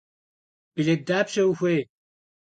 [0.75, 1.81] Билет дапщэ ухуей?